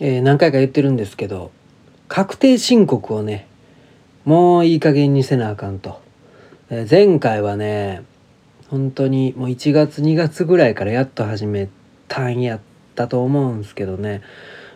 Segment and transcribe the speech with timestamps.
[0.00, 1.50] えー、何回か言ってるんですけど
[2.08, 3.46] 確定申告をね
[4.24, 6.00] もういい加減にせなあかんと、
[6.70, 8.02] えー、前回はね
[8.68, 11.68] 本当にもう1月2月ぐらいからやっと始め
[12.08, 12.60] たんやっ
[12.94, 14.22] たと思うんですけどね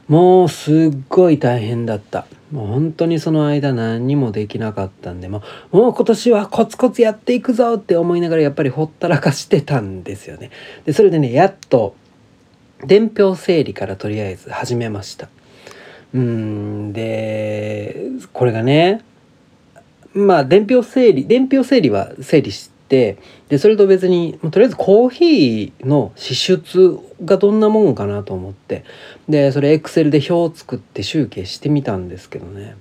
[0.09, 2.27] もうすっごい大変だった。
[2.53, 10.51] もう本当にその間何にもできなかったんでもうもう今年はコツコツやっていくぞって思いながらやっぱりほったらかしてたんですよね。
[10.85, 11.97] でそれでねやっと
[12.87, 15.29] 伝票整理からとりあえず始めました。
[16.15, 17.97] うんで
[18.33, 19.03] これがね
[20.15, 23.19] まあ伝票整理伝票整理は整理して
[23.49, 28.85] でそれと別にとりあえずコーヒーの支出がどんなもんかなと思って
[29.29, 32.77] でそれエクセルで表を作って集計してみたんですけどね。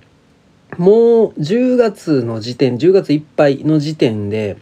[0.78, 4.56] もう10月の時点10月いっぱいの時点で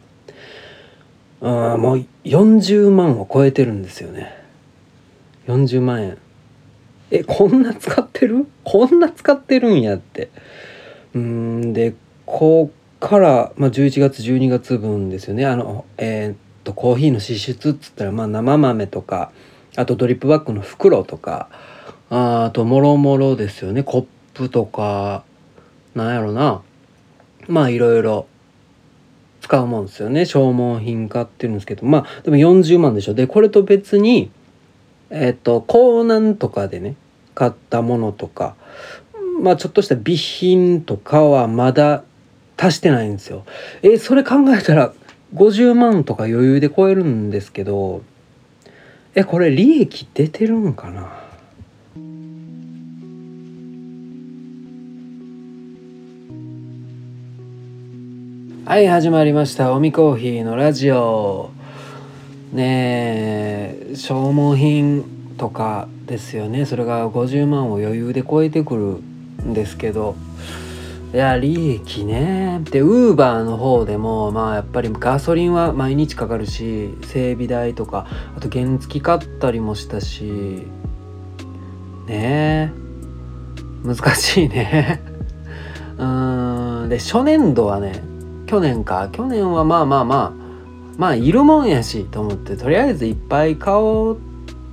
[1.41, 4.42] あもう40万を超えてるんですよね。
[5.47, 6.19] 40万円。
[7.11, 8.47] えこんな使ってる？
[8.65, 10.31] こんな使ってるんやって。
[11.15, 15.45] うんでこっから、まあ、11月12月分ですよね。
[15.45, 19.33] あのえー、っとコーヒーの支出っつったら、まあ、生豆とか
[19.77, 21.49] あとドリップバッグの袋とか
[22.11, 23.83] ああともろもろですよね。
[23.83, 25.25] コップとか
[25.95, 26.62] なんやろな。
[27.49, 28.27] まあいろいろ
[29.41, 30.25] 使うもんですよね。
[30.25, 31.84] 消耗品化っていうんですけど。
[31.84, 33.15] まあでも40万でしょ。
[33.15, 34.31] でこれと別に
[35.15, 36.97] えっ、と港南とかでね
[37.35, 38.57] 買ったものとか
[39.43, 42.03] まあちょっとした備品とかはまだ
[42.57, 43.45] 足してないんですよ。
[43.83, 44.95] えそれ考えたら
[45.35, 48.03] 50万とか余裕で超えるんですけど
[49.15, 51.19] えこれ利益出てるんかな？
[58.65, 59.75] はい始まりました。
[59.75, 61.51] おみコーヒーのラジオ。
[62.53, 65.05] ね消耗品
[65.36, 66.67] とかですよね。
[66.67, 68.83] それが50万を余裕で超えてくる
[69.44, 70.14] んですけど。
[71.12, 72.62] いや利益ね。
[72.70, 80.62] でウーバーの方でもまあやっぱりガソリンは毎日かかるし整備代とかあと原付買ったりもしたし。
[82.06, 82.72] ね
[83.84, 85.03] 難しいね。
[85.98, 86.88] うーん。
[86.88, 88.03] で初年度はね
[88.47, 89.09] 去年か。
[89.12, 90.41] 去年はまあまあまあ
[90.98, 94.19] まあいるもんやしと思ってとりあえずいっぱい買おう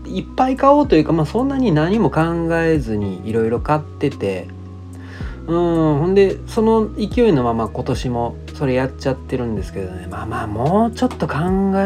[0.05, 2.21] いっぱい買おうというかまあそんなに何も考
[2.57, 4.47] えずにいろいろ買ってて
[5.47, 10.05] うんほんでその勢いのまま今年もそれやっちゃってるんですけどね。
[10.07, 11.39] まあまあもうちょっと考え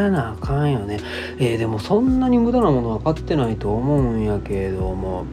[0.10, 1.00] なあかんよね。
[1.40, 5.26] えー、でもそんなに無駄なものは買ってないと思うんやけども。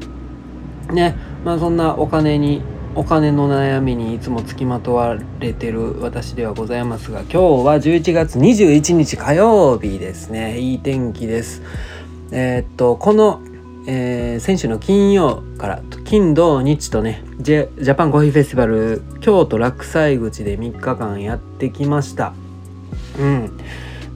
[0.92, 1.16] ね。
[1.44, 2.62] まあそんなお金に
[3.00, 10.60] お金の悩みにいつもつきまとわれてる私ではございますが今日は11月21日火曜日ですね。
[10.60, 11.62] いい天気です。
[12.30, 13.40] えー、っとこの
[13.86, 22.34] えー、先週の金曜から金土日とねジャパンコーヒーフェスティバル京都落西口で3日間やってきました。
[23.18, 23.58] うん。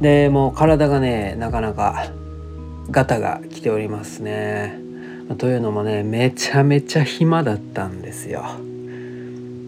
[0.03, 2.11] でもう体がねなかなか
[2.91, 4.79] ガタが来ておりますね。
[5.39, 8.45] というのもねめちゃめちゃ暇だったんですよ。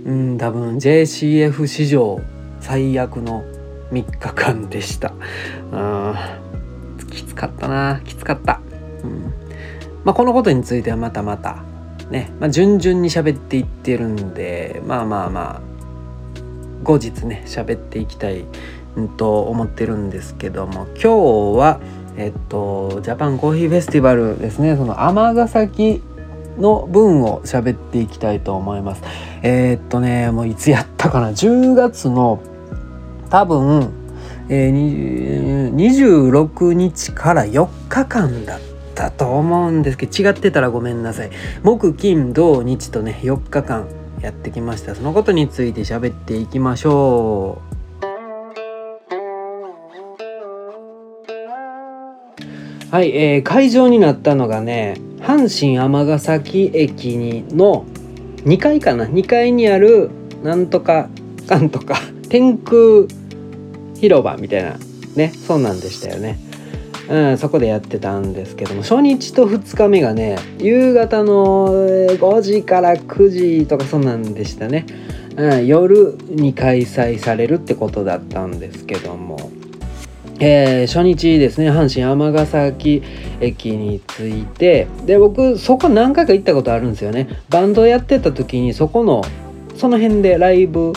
[0.07, 2.21] うん多分 JCF 史上
[2.61, 3.45] 最悪の
[3.91, 5.13] 3日間でした。
[5.73, 6.15] うん
[7.11, 8.61] きつかったなきつかった。
[9.03, 9.33] うん。
[10.05, 11.65] まあ、このことについてはまたまた
[12.11, 15.61] ね、まあ、順々に喋っていってるんでまあまあまあ
[16.85, 18.45] 後日ね喋っていきたい
[19.17, 21.81] と思ってるんですけども今日は
[22.17, 24.77] えっとジャパンコーヒーフェスティバルですね。
[24.77, 26.03] その尼崎
[26.59, 29.03] の分を喋っていきたいと思います。
[29.43, 32.41] えー、っとねもういつやったかな？10月の
[33.31, 33.93] 多分、
[34.49, 38.61] えー、26日から4日間だっ
[38.95, 41.31] たと思うんですけど違ってたらごめんなさい。
[41.63, 43.89] 木金土日とね4日間
[44.21, 44.95] やってきました。
[44.95, 47.66] そのことについて喋っていきましょう。
[52.97, 57.85] はい、えー、会場になったのがね阪神尼崎駅にの
[58.47, 60.09] 2階かな？2階にある
[60.43, 61.11] なんとか
[61.47, 62.01] かんとか
[62.31, 63.05] 天空
[64.01, 64.79] 広場みたいな
[65.15, 66.39] ねそんなんでしたよね。
[67.11, 74.87] うん、そこでやってたんですけども初日と2日目がね夕方の5時から9時とかそんなんでしたね、
[75.37, 79.51] うん、夜に開催されるってことだったんですけども、
[80.39, 83.03] えー、初日ですね阪神尼崎
[83.41, 87.29] 駅に着いてで僕そこ何回か行ったことあるんですよね。
[87.49, 89.23] バンドやってた時にそこの
[89.77, 90.93] その辺でライブ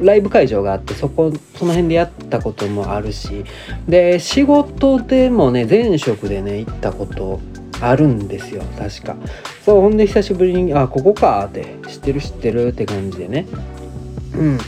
[0.00, 3.44] ライブ会場があってそこその辺でやったこともあるし
[3.88, 7.40] で仕事でもね前職でね行ったこと
[7.80, 9.16] あるんですよ確か。
[9.64, 13.46] そうほんで久しぶりに「あここか」って「知ってる知ってる」って感じでね。
[14.34, 14.58] うん。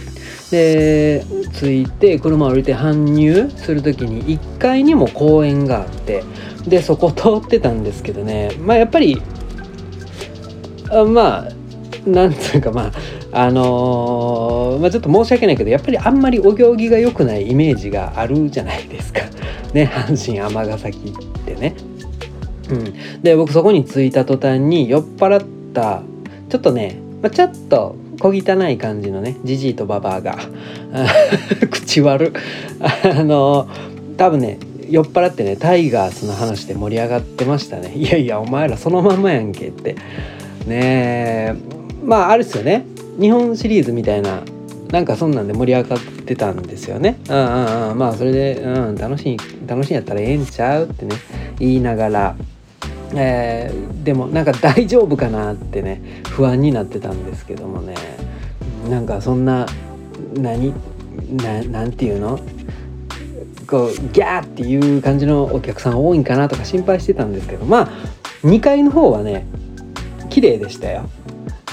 [0.50, 1.25] で
[1.55, 6.25] 着いて車を降りて搬入する時に1階にも公園があって
[6.67, 8.52] でそこ通ってたんですけどね。
[8.61, 9.20] まあやっぱり
[10.91, 11.61] あまあ
[12.08, 12.93] なんつうかまあ
[13.32, 19.20] あのー、まあ、ちょっと申し訳ないけどやっぱりあんまりお行儀が良くないイメージがあるじゃないですか。
[19.73, 21.75] ね阪神尼崎ってね。
[22.70, 26.02] うん、で僕そこに着いた途端に酔っ払った
[26.49, 30.38] ちょっとね、まあ、ちょっと小汚い感じのねじじいとばばあが
[31.70, 32.32] 口悪
[32.81, 33.67] あの
[34.17, 34.58] 多分ね
[34.90, 37.93] 酔っ払ってねタイガースの話で盛り上がってましたね。
[37.96, 39.94] いやいやお前らそのまんまやんけって。
[39.94, 39.96] ね
[40.70, 41.55] え。
[42.05, 42.84] まああれですよね。
[43.20, 44.43] 日本シリーズみたいな
[44.90, 47.19] なんかそんなんで盛り上がってたんですよね。
[47.28, 51.14] うんうんうん、まあそれで、うん、楽しい楽しいんやったらええんちゃうってね
[51.61, 52.37] 言いながら、
[53.15, 57.95] えー、でもなんか大丈夫かなってね不安になってたんですけどもね。
[58.89, 59.67] なんかそんな
[60.35, 60.73] 何
[61.37, 62.41] ななんていうの？
[63.67, 67.65] こうギャーっていう感じのお客さん多いんかなとか心配してたんですけど。
[67.65, 67.89] まあ
[68.43, 69.47] 2階の方はね
[70.31, 71.09] 綺麗でしたよ。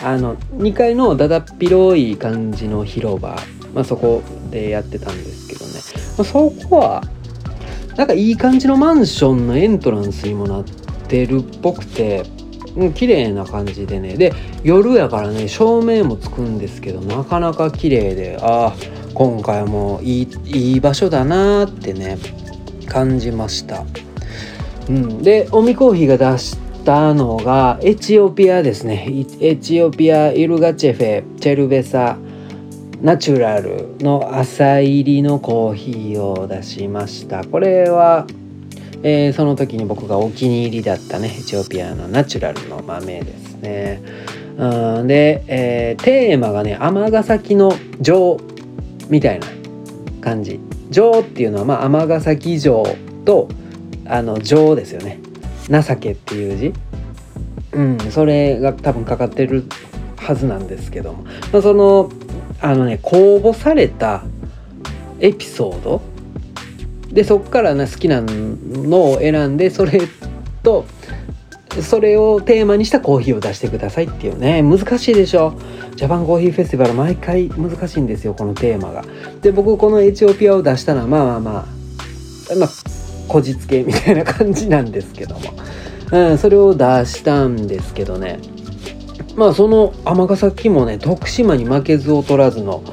[0.04, 3.36] あの2階のだだっ広い感じの広場、
[3.74, 5.74] まあ、そこでやってたんですけどね、
[6.18, 7.04] まあ、そこは
[7.95, 12.24] なんかいい感じのマンションのエントランスにもなっててるっぽくて、
[12.75, 14.18] うん、綺麗な感じでね。
[14.18, 14.33] で
[14.63, 18.75] 夜やからね照明もつくんですけどなかなか綺麗でああ
[19.13, 22.18] 今回もいいいい場所だなってね
[22.88, 23.83] 感じました。
[24.89, 29.25] うん、でオミコーヒーが出したのがエチオピアですね。
[29.42, 32.18] エチオピアイルガチェフェチェルベサ
[33.01, 37.44] ナチュラルの朝入りのコーヒーを出しました。
[37.44, 38.25] これは、
[39.03, 44.01] えー、その時に僕がお気に入りだったねエチオピアのナチュラルの豆ですね。
[44.57, 48.39] うんで、えー、テーマがね尼崎の城
[49.09, 49.47] みたいな
[50.21, 50.59] 感じ。
[50.91, 52.83] 城っていうのはまあ尼崎城
[53.25, 53.49] と
[54.05, 55.19] あの城ですよね。
[55.69, 56.73] 情けっていう字。
[57.73, 59.65] うんそれが多分かかってる
[60.15, 61.23] はずなんですけども、
[61.53, 62.09] まあ、その
[62.59, 64.23] あのね公募された
[65.19, 66.01] エピソード
[67.12, 70.01] でそっからね好きなのを選んでそれ
[70.63, 70.86] と
[71.81, 74.63] それをテーマにしたコーヒーを出してくださいっていうね。
[74.63, 75.54] 難しいでしょ。
[75.95, 79.04] ジャパンコーヒーフェスティバル毎回難しいんですよこのテーマが。
[79.42, 82.69] で僕このエチオピアを出したのはまあまあまあまあ
[83.27, 85.53] こじつけみたいな感じなんですけども、
[86.12, 88.39] うん、それを出したんですけどね。
[89.36, 92.83] まあその尼崎もね徳島に負けず劣らずの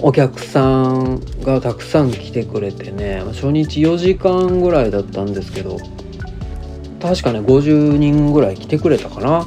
[0.00, 5.78] お客さんがたくさん来てくれてね初日4時間ぐらいだったんですけど
[7.00, 9.46] 確かね50人ぐらい来てくれたかな。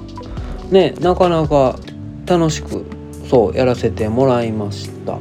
[0.72, 1.78] ねなかなか
[2.26, 2.86] 楽しく
[3.30, 5.20] そうやらせてもらいました。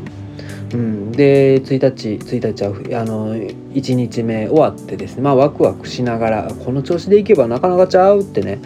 [0.73, 1.65] うん、で1
[1.97, 8.61] 日1日はあの1日目終わってですねまあワクワクしながらこの調子でいけばなかなかちゃうってね、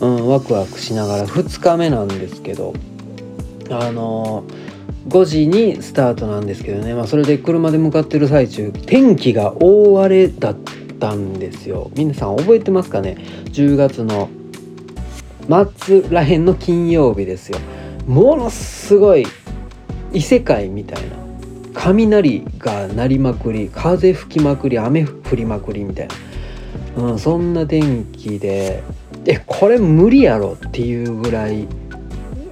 [0.00, 2.72] うん、ワクワクしながら2日目なんですけど
[3.70, 4.44] あの
[5.08, 10.56] 5時にスタートなんですけどね、まあ、それで車で向かってる最中天気が大荒れだっ
[10.98, 11.90] たんですよ。
[11.94, 13.16] 皆さん覚えてますかね
[13.46, 14.28] ？10月の
[15.76, 17.58] 末らへんの金曜日ですよ。
[18.06, 19.26] ものすごい
[20.12, 21.16] 異世界みたいな。
[21.72, 26.08] 雷が鳴りまくり風吹きまくり雨降りまくりみたい
[26.96, 28.82] な、うん、そんな天気で。
[29.26, 31.66] えこれ無理やろっていうぐらい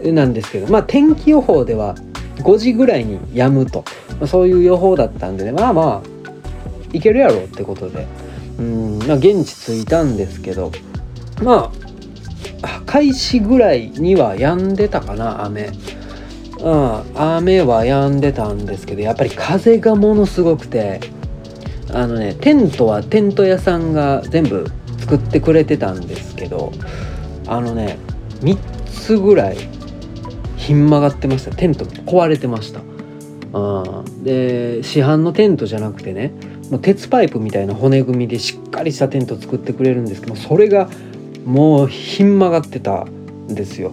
[0.02, 0.72] なんですけど。
[0.72, 1.94] まあ天気予報では
[2.38, 3.84] 5時ぐらいに止むと、
[4.20, 5.52] ま、そういう予報だったんでね。
[5.52, 6.08] まあまあ
[6.92, 8.06] いけるやろってことで。
[8.58, 10.72] うんまあ現地着いたんですけど。
[11.42, 11.70] ま
[12.62, 15.70] あ開始ぐらいには止んでたかな雨。
[16.60, 21.00] うん、雨は止んでたんですけどやっぱり風がものすごくて
[21.92, 24.66] あのねテントはテント屋さんが全部
[24.98, 26.72] 作ってくれてたんですけど
[27.46, 27.98] あのね
[28.40, 29.56] 3つぐらい
[30.68, 31.50] ひん曲がってました。
[31.50, 32.82] テント壊れてました。
[33.54, 36.34] あで市販のテントじゃなくてね
[36.70, 40.90] もう鉄パイプみたいな骨組みでしっかりしたテント作ってくれるんですけどそれが
[41.46, 43.92] もうひん曲がってたんですよ。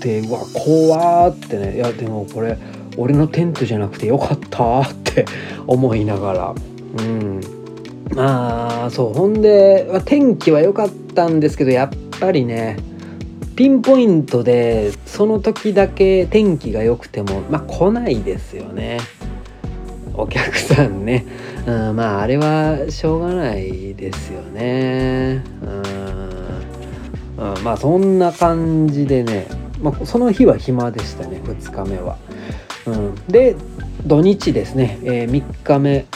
[0.00, 1.76] でうわ怖ってね。
[1.76, 2.58] いやでもこれ
[2.98, 5.24] 俺のテントじゃなくてよかったって
[5.66, 6.54] 思いながら。
[6.98, 7.40] うん。
[8.14, 9.14] まあそう。
[9.14, 12.76] ほんで天気は良かったんですけどやっぱりね
[13.56, 18.98] ピンポイントでその時だけ天気が良くてもまあ来ないですよね。
[20.16, 21.26] お客さんね、
[21.66, 25.42] うん、まああれはしょうがないですよね。
[27.38, 27.54] うん。
[27.56, 29.46] うん、まあそんな感じでね、
[29.80, 32.16] まあ、その日は暇でしたね2日目は。
[32.86, 33.56] うん、で
[34.06, 36.06] 土日ですね、えー、3日目。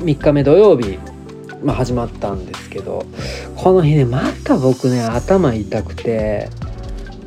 [0.00, 0.98] 3日目土曜日、
[1.64, 3.04] まあ、始まったんですけど
[3.56, 6.48] この日ねまた僕ね頭痛くて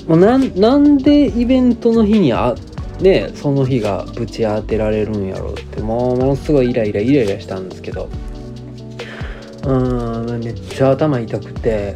[0.07, 2.55] もうなんでイベントの日にあ
[3.01, 8.09] ねその日がぶち当てられるんやろうってもうものすごいイライライライラしたんですけど
[9.65, 11.95] うんめっちゃ頭痛くて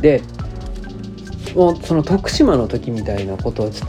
[0.00, 0.22] で
[1.54, 3.88] もうその徳島の時みたいなことはちょっ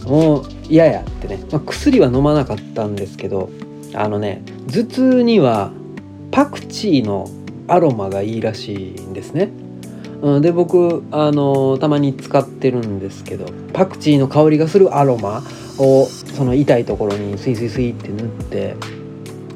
[0.00, 3.50] ともう嫌やってね、まあ、薬は飲まなかったんですけど
[3.94, 5.72] あのね頭痛には
[6.30, 7.28] パクチーの
[7.68, 9.50] アロマがいいらしいんですね。
[10.22, 15.42] うん、で僕あのたまに使ってるんですけどパクチーの香りがするアロマ
[15.78, 18.76] をその痛いところにスイスイスイって塗って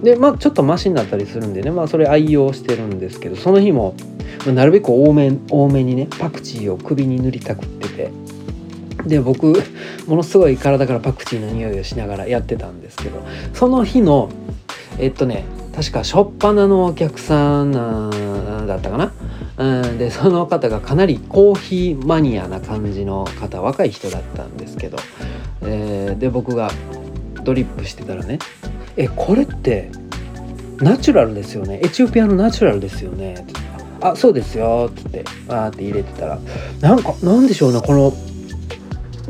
[0.02, 3.94] でまあちょっとマシになったりするんでねまあそれ愛用してるんですけどその日も
[4.46, 8.10] なるべく多め多めにねパクチーを首に塗りたくってて
[9.06, 9.62] で僕
[10.06, 14.30] ものすごい体からパクチーの匂いをしながらやってたんですけどその日の
[14.98, 17.72] えっとね確か初っ端のお客さん
[18.66, 19.12] だったかな、
[19.58, 24.98] うん、でその方がかなりコーヒーマニアな感じの方若い人だったんですけど、
[25.62, 26.70] えー、で僕が
[27.42, 28.38] ドリップしてたらね
[28.96, 29.90] 「えこれって
[30.78, 31.80] ナチュラルですよね。
[31.82, 33.54] エチオピアのナチュラルですよね」って
[34.00, 36.38] あそうですよ」っつってわーって入れてたら
[36.80, 38.12] なんかなんでしょうねこの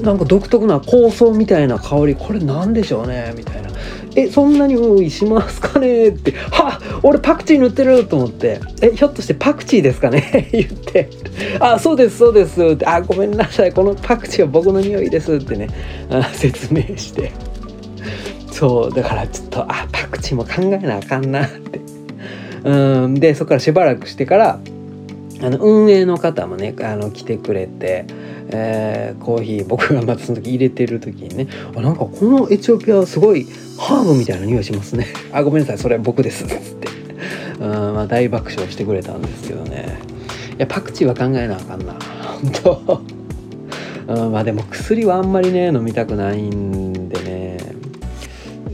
[0.01, 3.71] なんか独特な香草みたいな香りこれなんでしょうねみたいな。
[4.17, 6.09] えそんなに用意しますかね？
[6.09, 6.33] って。
[6.33, 8.61] はっ俺パクチー塗ってると思って。
[8.83, 10.49] えひょっとしてパクチーですかね？
[10.53, 11.09] 言って。
[11.61, 12.63] あそうですそうです。
[12.63, 13.73] ってあごめんなさい。
[13.73, 15.69] このパクチーは僕の匂いですってね。
[16.11, 17.33] あ説明して。
[18.51, 21.81] そうだからちょっとあパクチーも考えなあかんなって。
[22.65, 24.59] うんでそこからしばらくしてから
[25.45, 28.07] あの運営の方もねあの来てくれて、
[28.49, 33.47] えー、コーヒー僕がまたその時入れてる時にねあなんかこのエチオピアはすごい
[33.79, 35.07] ハーブみたいな匂いしますね。
[35.33, 36.89] あごめんなさいそれは僕ですっつって。
[37.61, 39.99] うん、まあ、大爆笑してくれたんですけどね。
[40.57, 41.95] いやパクチーは考えなあかんな。
[42.43, 43.03] 本
[44.07, 47.59] 当うん、まあでも薬はあんまりね飲みたくないんでね。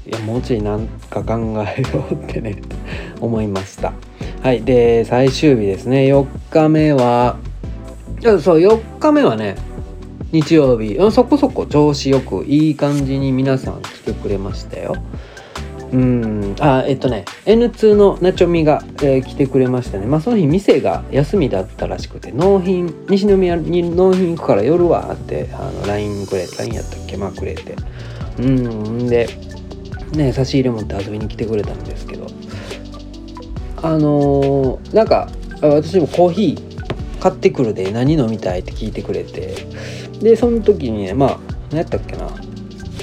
[0.06, 1.34] いやもうちょいなんか考
[1.76, 2.56] えようってね
[3.20, 3.92] 思いました。
[4.42, 6.06] はいで最終日ですね。
[6.06, 7.36] 4日目は
[8.22, 9.56] そう4日目はね
[10.32, 10.96] 日曜日。
[11.12, 14.96] そこそこ調子よくいい感じに皆さん来てくれましたよ。
[15.92, 20.06] うんあえっとね N2 のナチョミが、えー、来てくれましたね。
[20.06, 27.76] まあその日店が休みだったらしくて納品西宮に納品行くから夜はってあの LINE くれ LINE やったっけまあくれて。
[28.38, 29.28] うんで
[30.14, 32.26] ね差し入れ持って遊びに来てくれたんですけど。
[33.82, 35.28] あのー、なんか
[35.62, 39.54] 私もコーヒー買ってくるで何飲みたいって聞いてくれて。
[40.20, 41.38] でその時にねまあ
[41.70, 42.24] 何やったっけな、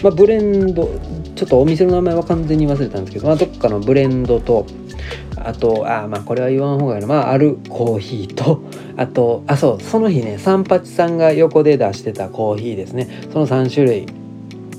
[0.04, 0.90] まあ、ブレンド
[1.36, 4.66] ちょっとお店の名前は完全に忘れたんですけど、まあ、どっかのブレンドと
[5.38, 7.08] あとあまあこれは言わん方がいいな。
[7.08, 8.62] まああるコーヒーと
[8.98, 13.08] あとあそうその日ね三八さんが横で出してたコーヒーですね。
[13.32, 14.06] その3種類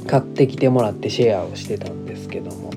[0.06, 2.67] 買ってきてもらってシェアをしてたんですけども。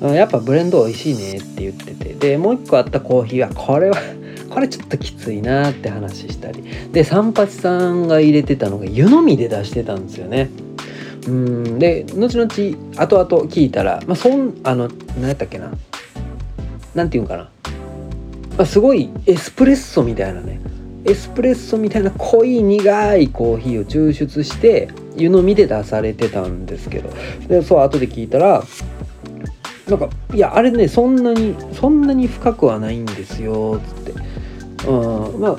[0.00, 2.14] やっぱブレンド美味しいねって言ってて。
[2.14, 3.96] でもう一個あったコーヒーはこれは
[4.48, 6.62] これちょっときついなって話したり。
[6.92, 10.50] で三八さんが入れてたのが湯飲みで出してたんですよね。
[11.26, 12.48] うんで後々
[12.96, 14.88] 後々聞いたらまあそんあの
[15.18, 15.70] 何やったっけな。
[16.94, 17.48] 何て言うんかな、
[18.56, 20.60] まあ、すごいエスプレッソみたいなね。
[21.04, 27.10] エスプレッソみたいな濃い苦いコーヒーを抽出して湯飲みで出されてたんですけど。
[27.48, 28.64] でそう後で聞いたら
[29.90, 34.30] なんかいやあれねそんなにそんなに深くはないんですよつって。
[34.88, 35.56] うんまあ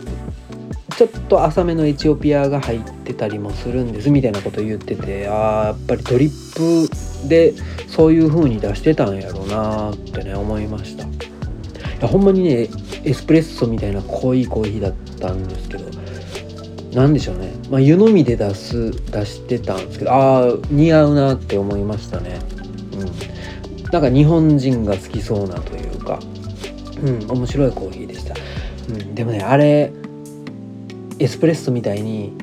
[0.98, 6.88] ちょっと浅めのエチオピアが入ってたりもするんですみたいなこと言っててああやっぱりドリッ
[7.24, 7.54] プで
[7.88, 11.04] そういう風に出してたんやろうなってね思いました。
[11.06, 11.08] い
[12.02, 12.70] やほんまにね
[13.04, 15.86] エスプレッソみたいな濃いコーヒーだったんですけど
[16.94, 22.40] 何でしょうね、まあ、湯飲みで出す出してたんですけどああ似合うなって思いましたね。
[23.92, 26.20] なんか日本人が好きそうなというか
[27.04, 28.36] うん面白いコーヒーでした、
[28.90, 29.92] うん、でもねあれ
[31.20, 32.34] エスプレッソみたいに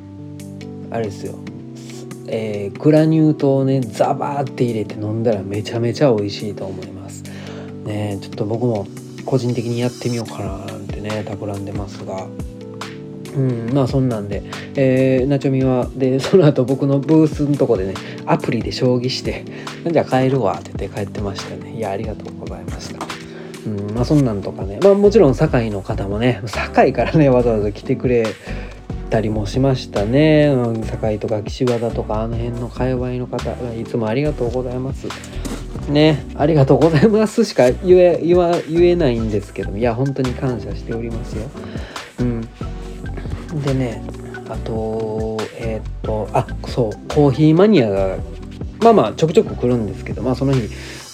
[0.90, 1.34] あれですよ。
[2.30, 7.24] えー、グラニュー糖をねザバーって入れて飲んだらめちゃめちゃ美味しいと思います。
[7.84, 8.86] ねちょっと僕も
[9.24, 12.28] 個人的にやってみようかななんてね企んでますが。
[13.36, 14.42] うんまあそんなんで、
[14.74, 17.94] えー、ナチョミはでその後僕のブースのとこでね
[18.26, 19.44] アプリで将棋して
[19.90, 21.74] 「じゃあ帰るわ」って言って帰ってましたね。
[21.76, 23.06] いやありがとうございました。
[23.66, 24.78] うんまあそんなんとかね。
[24.82, 28.26] まあもちろん堺の方もね堺からねわざわざ来てくれ
[29.10, 35.06] たりもしましたね、うん、堺とか岸和田とかあの辺の界隈の方いつもありがとうございます。
[35.90, 41.48] ねありがとうございますしか言え言わ言えないんですけどいや本当に感謝しておりますよ。
[43.58, 44.02] でね
[44.48, 48.16] あとえー、っとあそうコーヒーマニアが
[48.80, 50.68] まあまあちょくちょく来るんですけどまあその日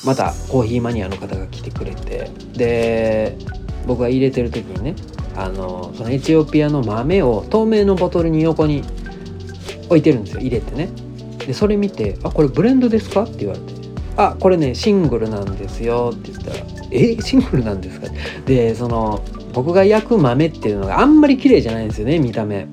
[0.04, 3.36] またコーヒーマニアの方が来てくれてで
[3.86, 4.94] 僕が入れてる時にね
[5.36, 8.82] あのそのエチオピアの豆を透明のボトルに横に
[9.86, 10.90] 置いてるんですよ入れてね
[11.46, 13.66] でそれ見て「あこれブレンドですか?」って言われて
[14.16, 16.56] 「あこれねシングルなんですよ」って言ったら
[16.90, 18.06] 「えシングルなんですか?」
[18.46, 19.20] でその
[19.54, 22.66] 僕が焼く豆っていうのがあんまり綺麗じゃないんですよね見た目。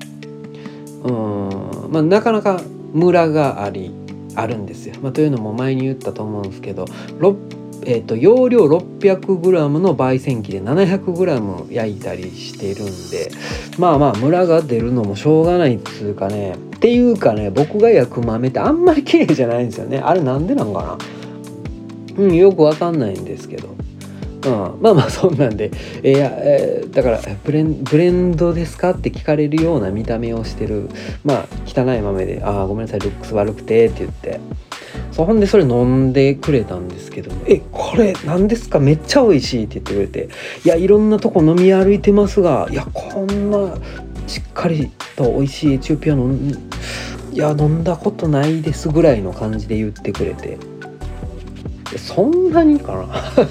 [1.04, 1.50] うん。
[1.90, 2.60] まあなかなか
[2.92, 3.94] ムラがあり
[4.34, 6.86] あるんですよ、まあ、というのも前に言ったと思うんですけど
[7.84, 13.30] えーと、容量 600g の焙煎機で 700g 焼いたりしてるんで
[13.76, 16.54] まあまあムラが出るのもしょうがないっつうかね。
[16.54, 19.98] っていうかね僕が焼く豆ってあんまり綺麗じゃないんですよね。
[19.98, 20.98] あれなんでなんか
[22.16, 22.22] な？
[22.24, 23.74] うんよくわかんないんですけど。
[24.44, 25.70] うん、まあまあそんなんで、
[26.02, 30.88] えー、えー、だからブレンブレンドですかって聞かれるような見た目をしてる。
[31.24, 34.40] まあ汚い豆で「ああごめんなさいルックス悪くて」って言って。
[35.10, 38.78] そほんでそれ飲んでくれたんですけど「えこれ何ですか？
[38.80, 40.28] めっちゃ美味しい」って言ってくれて
[40.64, 43.74] 「いやいろんなとこ飲み歩いてますがいやこんな
[44.26, 46.30] しっかりと美味しいエチオピアの
[47.32, 50.56] いや飲んだことないです」ぐらいの感じで言ってくれて。
[51.98, 52.92] そんなにか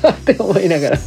[0.03, 0.11] な？
[0.11, 0.97] って思いながら。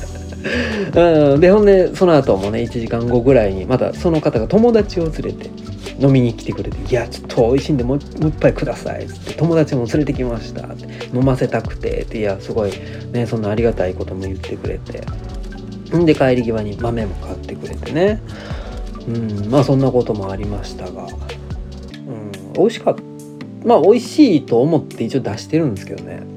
[0.94, 5.50] うん、でほんでその後もね1時間後ぐらいにまたその方が友達を連れて
[5.98, 10.86] 飲みに来てくれて「いやちょっと美味しいんでもう一杯ください」って「友達も連れてきました」って
[11.16, 12.72] 「飲ませたくて」っていやすごい
[13.12, 15.00] ねそんなありがたいことも言ってくれて。
[15.98, 18.20] んで帰り際に豆も買ってくれてね。
[19.06, 19.50] うん。
[19.50, 23.02] まあそんなこともありましたが、うん、美味しかった。
[23.64, 26.33] まあ美味しいと思って一応出してるんですけどね。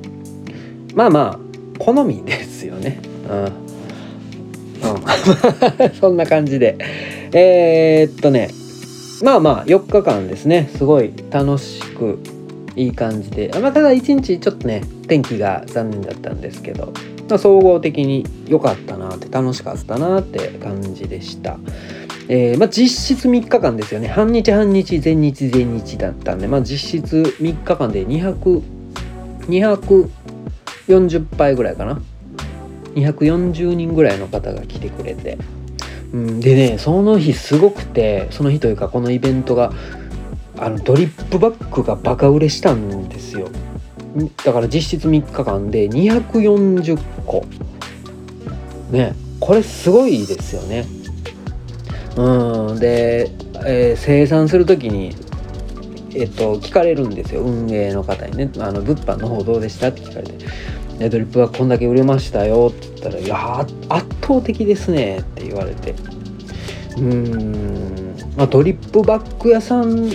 [0.97, 1.41] まあまあ
[1.77, 2.99] 好みですよね。
[3.29, 3.43] うん。
[3.43, 3.45] う
[5.85, 6.75] んそんな感じで。
[7.33, 8.49] えー、っとね。
[9.21, 10.71] まあまあ4日間ですね。
[10.75, 12.17] すごい楽しく
[12.75, 13.51] いい感じで。
[13.61, 16.91] まあただ1日ちょっとね天気が残念だったんですけど、
[17.29, 21.59] まあ、総合的に良かったなって楽しかったなって感じでした。
[22.27, 24.07] えーまあ、実質3日間ですよね。
[24.07, 28.63] 半日半日前日前日だったんで、まあ、実質3日間で200
[29.47, 30.09] 200
[30.87, 32.01] 40杯ぐらいかな。
[32.97, 35.37] 240人ぐらいの方が来てくれて、
[36.13, 39.71] うん、でねその日すごくてその日というかこのイベントが
[40.57, 43.49] あのドリップバッグがバカ売れしたんですよ。
[44.43, 47.45] だから実質3日間で240個。
[48.91, 50.85] ねこれすごいですよね。
[52.15, 53.29] うんで、
[53.63, 55.15] えー、生産する時に
[56.15, 57.41] えっと聞かれるんですよ。
[57.41, 60.33] 運営の方にね「あの物販の方どうでした?」って聞かれて。
[60.99, 65.93] ね、ドリップがこんだけ売れましたよって言ったら「いや圧倒的ですね」って言われて。
[66.97, 70.09] うーん、まあ、ドリップバッグ屋さん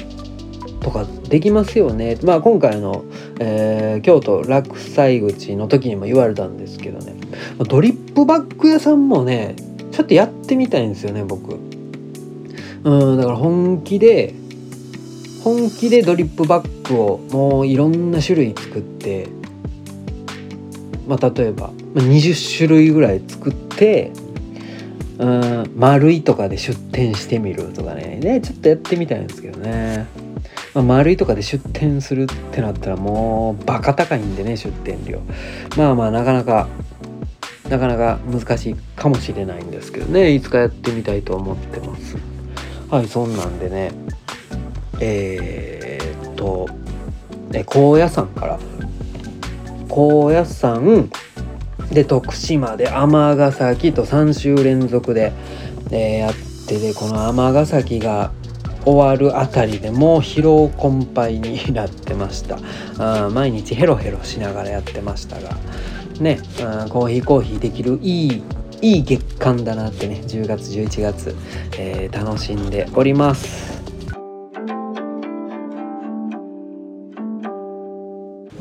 [0.80, 3.04] とかできますよね、まあ、今回の、
[3.38, 7.14] えー、京都落西口の時にも言われたんですけどね。
[7.68, 9.54] ドリップバッグ屋さんもね
[9.92, 11.56] ちょっとやってみたいんですよね僕。
[12.84, 14.34] うんだから本気で
[15.44, 19.28] 本気でドリップバッグをもういろんな種類作って
[21.12, 24.12] まあ、例えば20種類ぐらい作って
[25.18, 28.16] うん丸いとかで出店してみるとかね。
[28.16, 30.06] ねちょっとやってみたいんですけどね、
[30.72, 35.20] まあ、丸いとかで出店するってなったらもうバカ高いんでね出店料。
[35.76, 36.66] まあまあなかなか
[37.68, 40.32] なかなか難しいかもしれないんですけどね。
[40.32, 42.16] いつかやってみたいと思ってます。
[42.88, 43.92] はいそんなんでね。
[44.98, 46.70] えー、っと
[47.66, 48.58] 高野山から
[49.92, 51.10] 高野山
[51.92, 55.34] で徳島で尼崎と3週連続で、
[55.90, 56.34] え、やっ
[56.66, 58.32] てでこの尼崎が
[58.86, 62.58] 終わるあたりでもう疲労困憊になってました。
[62.98, 65.58] あ毎日ヘロヘロしながらやってましたが。
[66.18, 68.42] ねあコーヒーコーヒーできるいい
[68.80, 71.36] いい月間だなってね10月11月、
[71.78, 73.71] えー、楽しんでおります。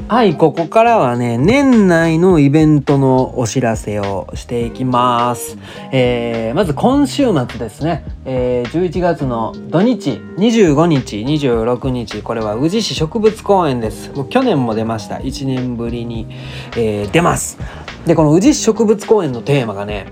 [0.07, 5.57] はい、ここからはね、年内のイベントのお知らせをしていきます。
[5.93, 14.11] えー、まず今週末ですね、えー、11月の土日、25日、26日、これは宇治市植物公園です。
[14.13, 15.15] もう去年も出ました。
[15.15, 16.27] 1年ぶりに、
[16.75, 17.57] えー、出ます。
[18.05, 20.07] で、この宇治市植物公園のテーマがね、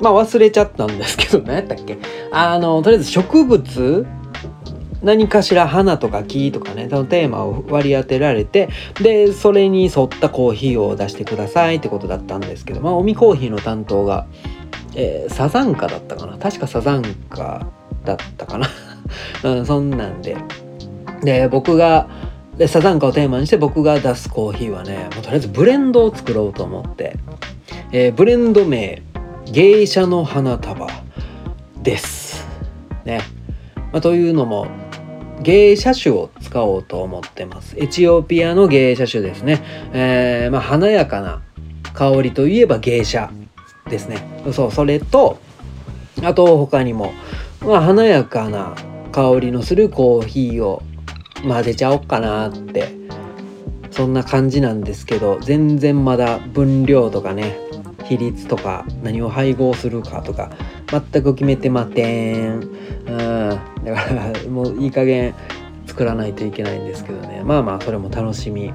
[0.00, 1.98] まあ忘れちゃったんですけど、何やったっけ？
[2.32, 4.06] あのとりあえず植物
[5.02, 8.68] 何かしら花とか木とかねそのテーマを割り当てられて
[9.00, 14.26] でそれに沿ったコーヒーを出してくださいってことだったんですけどまあおみコーヒーの担当が、
[14.94, 16.38] えー、サザンカだったかな。
[16.38, 17.66] 確かサザンカ
[18.04, 18.68] だったかな、
[19.44, 20.36] うん、そんなんで。
[21.22, 22.08] で僕が
[22.56, 27.16] でサザンカをテーマにして僕が出すコーヒーはねもうとりあえずブレンドを作ろうと思って、
[27.92, 29.02] えー、ブレンド名
[29.50, 30.86] 芸者の花束
[31.82, 32.46] です。
[33.04, 33.20] ね、
[33.92, 34.66] まあ、というのも
[35.42, 37.74] 芸者種を使おうと思ってます。
[37.78, 41.42] エチオピアの芸者種ですね、えー、まあ、華やかな
[41.94, 43.30] 香りといえば芸者
[43.88, 44.18] ですね。
[44.52, 45.38] そうそれと
[46.22, 47.12] あと他にも、
[47.60, 48.74] まあ、華やかな
[49.12, 50.82] 香りのするコーヒーを
[51.42, 53.00] 混ぜちゃおっかなって。
[53.90, 57.56] そんな感じなんですけど全然まだ分量とかね
[58.10, 60.50] 比率とか何を配合するかとか
[60.88, 62.54] 全く決めてまてん。
[62.54, 63.60] うん。
[63.84, 65.32] だからもういい加減
[65.86, 67.42] 作らないといけないんですけどね。
[67.44, 68.72] まあまあそれも楽しみ。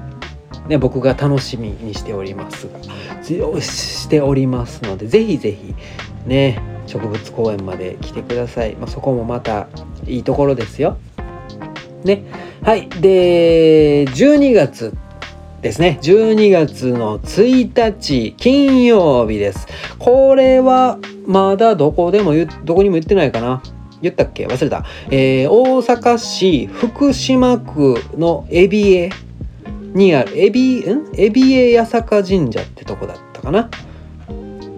[0.68, 2.80] ね、僕が楽しみにしておりますが
[3.62, 5.76] しておりますのでぜひぜひ
[6.26, 9.68] ね植物公園まで来てください、まあ、そこもまた
[10.06, 10.98] いいところですよ。
[12.02, 12.24] ね。
[12.62, 12.88] はい。
[12.88, 14.96] で12月
[15.62, 15.98] ですね。
[16.02, 19.66] 12月の1日金曜日です。
[19.98, 23.62] これはまだどこでもどこにも言ってないかな。
[24.02, 24.46] 言ったっけ？
[24.46, 29.10] 忘れた、えー、大阪市福島区のエビエ
[29.94, 31.10] にあるエビん？
[31.16, 33.70] エビエ八坂神社ってとこだったかな。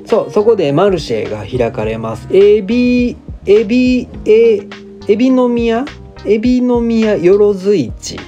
[0.07, 2.29] そうそこでマルシェが開かれます。
[2.31, 4.61] エビエビエ
[5.09, 5.85] エビの宮？
[6.25, 8.19] エビの宮よろず市。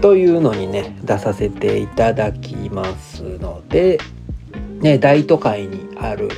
[0.00, 3.98] というのにね出させていただきますので、
[4.80, 6.28] ね、大都会にある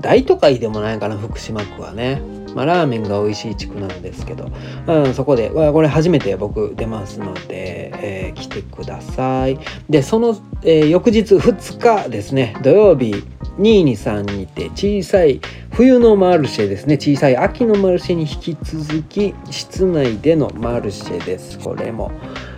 [0.00, 2.20] 大都会でもないかな福島区はね、
[2.54, 4.50] まあ、ラーメンが美味しい地区なんですけど、
[4.86, 9.58] うん、そこでこれ初めて僕出ますので、えー、来てください。
[9.90, 13.24] でその、えー、翌日2日ですね土曜日
[13.58, 15.40] 223にて小さい
[15.72, 21.58] 冬のマルシェですね小さい秋のマルシェに引き続き室内でのマルシェです。
[21.58, 22.10] これも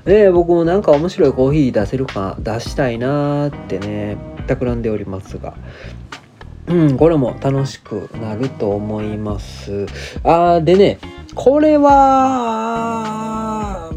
[0.09, 4.17] で僕もなんか面白いコーヒー出せるか出したいなーってね
[4.47, 5.55] 企んでおりますが。
[6.67, 9.87] うんこれも楽しくなると思います。
[10.23, 10.99] あーでね
[11.35, 11.91] これは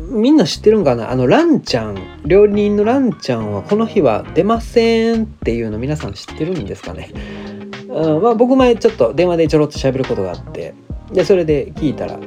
[0.10, 1.12] みんな知ってるんかな？
[1.12, 1.98] あのランちゃん。
[2.26, 7.12] 料理人のランちゃんはこの日は出ませんっていうの皆さん知ってるんですかね？
[7.90, 10.74] うんまあ、僕前ちょっと電話でちょろっと喋ることがあって
[11.12, 12.20] でそれで聞いたら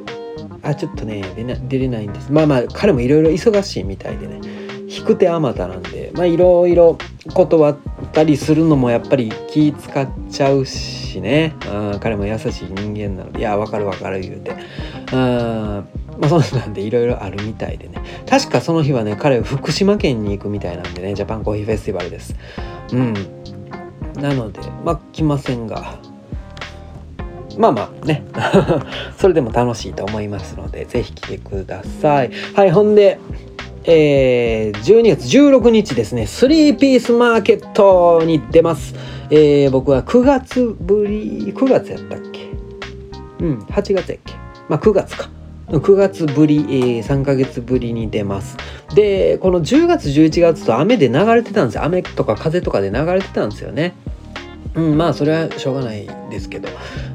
[0.65, 2.33] あちょっとね出な出れないんです。
[2.33, 4.41] まあまあ彼もいろいろ忙しいみたいでね。
[4.87, 6.99] 引く手あまたなんでまあいろいろ
[7.33, 7.77] 断っ
[8.13, 11.55] たりするのもやっぱり気使っちゃうしね。
[11.67, 14.55] あ彼も優しい人間なのでいやわかるわかる言うて。
[15.13, 15.85] あ
[16.19, 17.99] まあそうなんでいろいろあるみたいでね。
[18.29, 22.35] 確かその日はね彼は福島県に行くみたいなんでねジャパンコーヒーフェスティバルです。
[22.93, 23.15] うん。
[24.15, 25.99] なのでまあ来ませんが。
[27.59, 28.23] まあまあね
[29.19, 32.31] それでも楽しいと思いますので、ぜひ来てください。
[32.55, 33.19] はい、ほんで、
[33.85, 38.95] えー、12月16日ですね、3ピースマーケットに出ます。
[39.31, 42.49] えー、僕は9月ぶり、9月やったっけ？
[43.41, 44.35] うん、8月やっけ？
[44.69, 45.29] まあ9月か。
[45.69, 48.57] 9月ぶり、えー、3ヶ月ぶりに出ます。
[48.95, 51.85] で、この10月、11月と雨で流れてたんですよ。
[51.85, 53.95] 雨とか風とかで流れてたんですよね。
[54.75, 56.69] うん、まあそれはしょうがないですけど、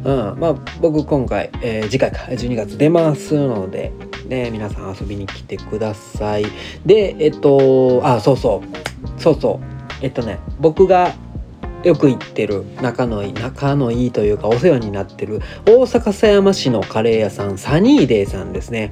[0.04, 2.20] うん、まあ僕今回、えー、次回か。
[2.30, 3.92] 12月出ますので、
[4.28, 6.46] ね、皆さん遊びに来てください。
[6.86, 9.22] でえっとあそうそう。
[9.22, 9.80] そうそう。
[10.02, 11.14] えっとね僕が
[11.84, 18.92] よく行ってる仲のいい仲のいいというかお世話になってる大阪狭山市のカレー屋さんサニーデーさんですね。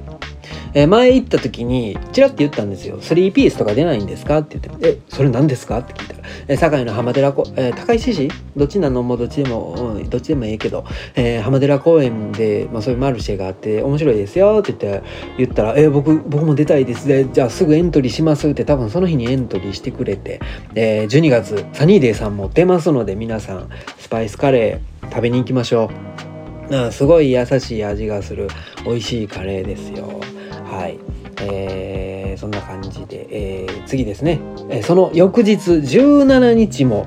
[0.74, 8.30] えー、前行った時にチラッて言ったんですよ「3ピースとか出ないんですか?」って言って「えそれ何ですか?」って聞いたら「えー、堺の浜寺こ、えー、高石市？
[8.56, 9.02] どっちなの？
[9.02, 15.06] もどっちでも、うん、どっちでもいいけど、えー、浜寺公園で、まあ、そういうマルシェがあって面白いですよ」って言って
[15.38, 20.40] 言ったら「えー、僕僕も出たいですねじゃあすぐエントリーします」って多分その日にエントリーしてくれて、
[20.74, 25.90] えー、12月サニーデーさんも出ますので皆さんスパイスカレー食べに行きましょ
[26.24, 26.27] う。
[26.70, 28.48] うん、すごい優しい味がする
[28.84, 30.20] 美味しいカレーですよ。
[30.64, 30.98] はい。
[31.40, 37.06] えー、そんな感じで、えー、次ですね、えー、その翌日17日も、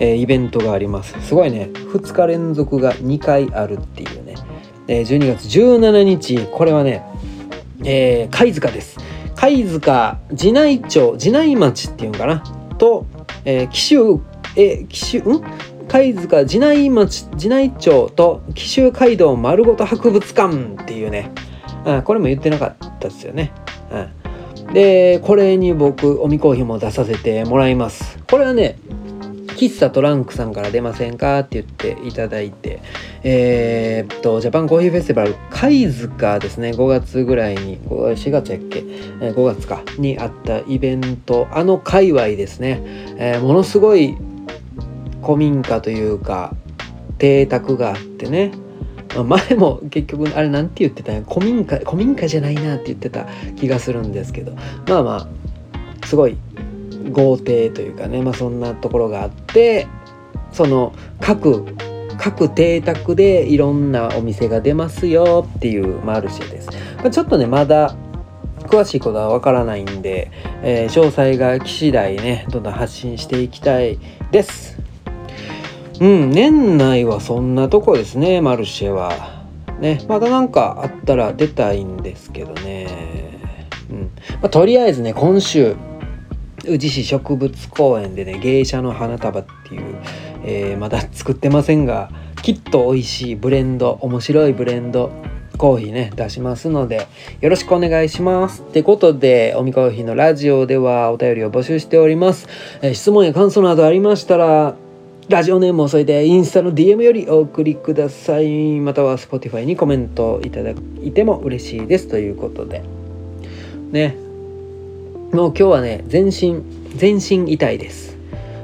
[0.00, 1.14] えー、イベントがあります。
[1.20, 1.70] すごいね。
[1.92, 4.34] 2日連続が2回あるっていうね、
[4.88, 7.04] えー、12月17日これはね、
[7.84, 8.98] えー、貝塚です。
[9.36, 12.42] 貝塚寺内町寺内町っていうんかな？
[12.78, 13.06] と、
[13.44, 13.98] えー、紀州
[14.56, 15.42] え紀州ん？
[15.88, 21.30] 貝塚地内町地内町と紀州街道丸ごと博物館っていうね、
[21.84, 23.52] うん、これも言ってなかったですよね、
[24.72, 28.18] でこれに僕おみコーヒーも出させてもらいます。
[28.30, 28.78] これはね
[29.58, 32.80] 喫茶トランクさんから出ませんかって言っていただいて、
[33.24, 42.80] えー、っと、ジャパンコーヒーフェスティバル、貝塚ですね、5月ぐらいに、4月やっけ、5月か、にあったイベント、あの界隈ですね、
[43.16, 44.16] えー、ものすごい
[45.28, 46.56] 古民家というか、
[47.18, 48.50] 邸宅があってね、
[49.14, 54.52] 前も結局あれなんて言ってたんや古民家古民家じゃないなって言ってた気がするんですけど
[54.86, 55.28] まあま
[56.02, 56.38] あすごい
[57.10, 59.86] 豪邸というかね、まあ、そんなところがあって
[60.52, 61.64] その各
[62.18, 66.68] 各邸宅でいろんなお店が出ますよっていうマルシェです。
[66.98, 67.94] まあ、ちょっとねまだ
[68.64, 70.30] 詳しいことはわからないんで、
[70.62, 73.98] えー、詳細が来次第ねどんどん発信していきたい
[74.30, 74.87] です。
[76.00, 79.46] うん、年内はそんなとこですね、マルシェは。
[79.80, 83.38] ね、まだなんかあったら出たいんですけどね。
[83.90, 84.10] うん。
[84.40, 85.76] まあ、とりあえずね、今週、
[86.66, 89.96] 宇治市植物公園でね芸者の花束っていう、
[90.44, 92.10] えー、まだ作ってませんが
[92.42, 95.10] きっと美味しいブレンド面白いブレンド
[95.56, 97.08] コーヒーね出しますので
[97.40, 102.48] よろしくお願いしますってことでおみコーヒーのラジオではお便りを募集しております、
[102.82, 104.76] えー、質問や感想などありましたら
[105.28, 108.80] ラジオネームを添えてインスタの DM よりお送りください。
[108.80, 110.70] または Spotify にコメントいただ
[111.02, 112.08] いても嬉しいです。
[112.08, 112.82] ということで。
[113.90, 114.16] ね。
[115.34, 116.62] もう今日はね全身
[116.96, 118.16] 全身痛いです。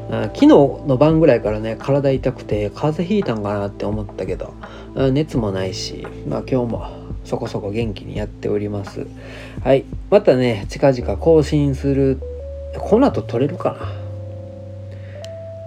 [0.08, 4.54] 昨日の晩ぐらいからね体痛くて風邪ひいたんかなって思ったけど
[5.12, 6.86] 熱もないし、まあ、今日も
[7.24, 9.06] そこそこ元気にやっております。
[9.62, 9.84] はい。
[10.08, 12.18] またね近々更新する
[12.78, 14.03] この後撮れるかな。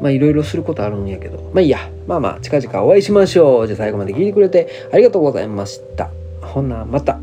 [0.01, 1.51] まあいろいろすることあるんやけど。
[1.53, 1.79] まあいいや。
[2.07, 3.67] まあまあ近々お会いしましょう。
[3.67, 6.10] じゃあ最後まで聞いてくれてありがとうございました。
[6.41, 7.19] ほなまた。